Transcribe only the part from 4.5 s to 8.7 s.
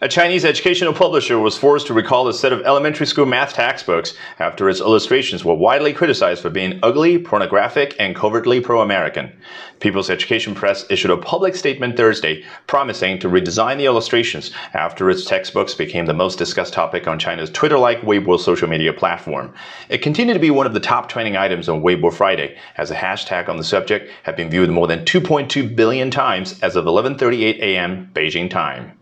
its illustrations were widely criticized for being ugly, pornographic, and covertly